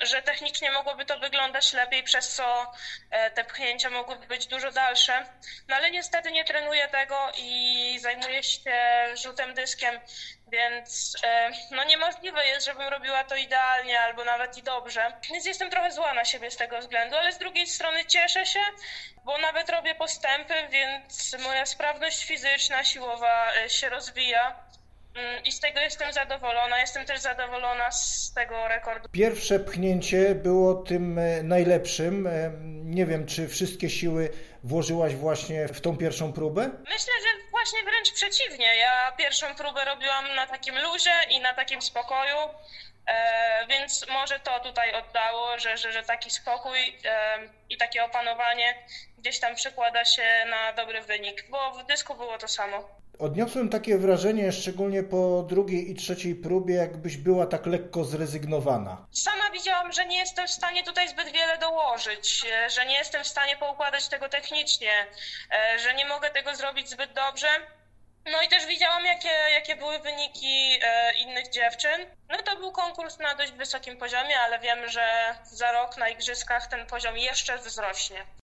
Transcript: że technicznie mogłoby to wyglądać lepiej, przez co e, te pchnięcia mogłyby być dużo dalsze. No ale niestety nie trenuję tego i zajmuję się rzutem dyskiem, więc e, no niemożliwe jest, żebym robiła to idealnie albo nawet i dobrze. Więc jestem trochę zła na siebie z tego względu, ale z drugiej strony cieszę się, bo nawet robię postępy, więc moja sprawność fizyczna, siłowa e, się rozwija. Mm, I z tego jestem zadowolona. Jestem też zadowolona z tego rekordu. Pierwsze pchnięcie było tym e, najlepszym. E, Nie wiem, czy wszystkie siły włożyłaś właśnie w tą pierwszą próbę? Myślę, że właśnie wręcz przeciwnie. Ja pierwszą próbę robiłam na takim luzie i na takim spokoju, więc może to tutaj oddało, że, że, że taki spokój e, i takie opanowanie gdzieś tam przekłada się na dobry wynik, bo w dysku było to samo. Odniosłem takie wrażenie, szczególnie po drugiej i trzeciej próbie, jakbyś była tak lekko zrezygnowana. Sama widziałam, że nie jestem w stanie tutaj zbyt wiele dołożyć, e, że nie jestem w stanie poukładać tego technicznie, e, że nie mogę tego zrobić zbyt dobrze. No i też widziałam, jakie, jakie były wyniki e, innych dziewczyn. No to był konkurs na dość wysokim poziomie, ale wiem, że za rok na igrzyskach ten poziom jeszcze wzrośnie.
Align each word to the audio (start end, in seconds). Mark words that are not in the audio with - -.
że 0.00 0.22
technicznie 0.22 0.70
mogłoby 0.70 1.04
to 1.04 1.18
wyglądać 1.18 1.72
lepiej, 1.72 2.02
przez 2.02 2.34
co 2.34 2.72
e, 3.10 3.30
te 3.30 3.44
pchnięcia 3.44 3.90
mogłyby 3.90 4.26
być 4.26 4.46
dużo 4.46 4.72
dalsze. 4.72 5.26
No 5.68 5.76
ale 5.76 5.90
niestety 5.90 6.32
nie 6.32 6.44
trenuję 6.44 6.88
tego 6.88 7.32
i 7.36 7.98
zajmuję 8.00 8.42
się 8.42 8.72
rzutem 9.22 9.54
dyskiem, 9.54 10.00
więc 10.52 11.16
e, 11.24 11.50
no 11.70 11.84
niemożliwe 11.84 12.46
jest, 12.46 12.66
żebym 12.66 12.88
robiła 12.88 13.24
to 13.24 13.36
idealnie 13.36 14.00
albo 14.00 14.24
nawet 14.24 14.58
i 14.58 14.62
dobrze. 14.62 15.12
Więc 15.30 15.46
jestem 15.46 15.70
trochę 15.70 15.92
zła 15.92 16.14
na 16.14 16.24
siebie 16.24 16.50
z 16.50 16.56
tego 16.56 16.78
względu, 16.78 17.16
ale 17.16 17.32
z 17.32 17.38
drugiej 17.38 17.66
strony 17.66 18.04
cieszę 18.06 18.46
się, 18.46 18.60
bo 19.24 19.38
nawet 19.38 19.70
robię 19.70 19.94
postępy, 19.94 20.54
więc 20.70 21.36
moja 21.38 21.66
sprawność 21.66 22.24
fizyczna, 22.24 22.84
siłowa 22.84 23.52
e, 23.54 23.70
się 23.70 23.88
rozwija. 23.88 24.69
Mm, 25.14 25.44
I 25.44 25.52
z 25.52 25.60
tego 25.60 25.80
jestem 25.80 26.12
zadowolona. 26.12 26.78
Jestem 26.80 27.06
też 27.06 27.20
zadowolona 27.20 27.90
z 27.90 28.32
tego 28.34 28.68
rekordu. 28.68 29.08
Pierwsze 29.12 29.60
pchnięcie 29.60 30.34
było 30.34 30.74
tym 30.74 31.18
e, 31.18 31.42
najlepszym. 31.42 32.26
E, 32.26 32.50
Nie 32.84 33.06
wiem, 33.06 33.26
czy 33.26 33.48
wszystkie 33.48 33.90
siły 33.90 34.30
włożyłaś 34.64 35.14
właśnie 35.14 35.68
w 35.68 35.80
tą 35.80 35.96
pierwszą 35.96 36.32
próbę? 36.32 36.70
Myślę, 36.78 37.12
że 37.22 37.50
właśnie 37.50 37.82
wręcz 37.82 38.12
przeciwnie. 38.12 38.76
Ja 38.76 39.12
pierwszą 39.18 39.46
próbę 39.54 39.84
robiłam 39.84 40.34
na 40.36 40.46
takim 40.46 40.74
luzie 40.78 41.10
i 41.30 41.40
na 41.40 41.54
takim 41.54 41.82
spokoju, 41.82 42.36
więc 43.68 44.06
może 44.08 44.40
to 44.40 44.60
tutaj 44.60 44.94
oddało, 44.94 45.58
że, 45.58 45.76
że, 45.76 45.92
że 45.92 46.02
taki 46.02 46.30
spokój 46.30 46.78
e, 47.04 47.38
i 47.70 47.76
takie 47.76 48.04
opanowanie 48.04 48.74
gdzieś 49.18 49.40
tam 49.40 49.54
przekłada 49.54 50.04
się 50.04 50.22
na 50.50 50.72
dobry 50.72 51.02
wynik, 51.02 51.50
bo 51.50 51.72
w 51.72 51.86
dysku 51.86 52.14
było 52.14 52.38
to 52.38 52.48
samo. 52.48 53.00
Odniosłem 53.18 53.68
takie 53.68 53.98
wrażenie, 53.98 54.52
szczególnie 54.52 55.02
po 55.02 55.42
drugiej 55.48 55.90
i 55.90 55.94
trzeciej 55.94 56.34
próbie, 56.34 56.74
jakbyś 56.74 57.16
była 57.16 57.46
tak 57.46 57.66
lekko 57.66 58.04
zrezygnowana. 58.04 59.06
Sama 59.12 59.50
widziałam, 59.50 59.92
że 59.92 60.06
nie 60.06 60.18
jestem 60.18 60.46
w 60.46 60.50
stanie 60.50 60.84
tutaj 60.84 61.08
zbyt 61.08 61.32
wiele 61.32 61.58
dołożyć, 61.58 62.46
e, 62.52 62.70
że 62.70 62.86
nie 62.86 62.94
jestem 62.94 63.24
w 63.24 63.28
stanie 63.28 63.56
poukładać 63.56 64.08
tego 64.08 64.28
technicznie, 64.28 64.92
e, 65.52 65.78
że 65.78 65.94
nie 65.94 66.04
mogę 66.04 66.30
tego 66.30 66.56
zrobić 66.56 66.90
zbyt 66.90 67.12
dobrze. 67.12 67.48
No 68.26 68.42
i 68.42 68.48
też 68.48 68.66
widziałam, 68.66 69.04
jakie, 69.04 69.28
jakie 69.28 69.76
były 69.76 69.98
wyniki 69.98 70.78
e, 70.82 71.12
innych 71.14 71.50
dziewczyn. 71.50 72.06
No 72.28 72.42
to 72.42 72.56
był 72.56 72.72
konkurs 72.72 73.18
na 73.18 73.34
dość 73.34 73.52
wysokim 73.52 73.96
poziomie, 73.96 74.40
ale 74.40 74.58
wiem, 74.58 74.88
że 74.88 75.36
za 75.44 75.72
rok 75.72 75.96
na 75.96 76.08
igrzyskach 76.08 76.66
ten 76.66 76.86
poziom 76.86 77.18
jeszcze 77.18 77.58
wzrośnie. 77.58 78.26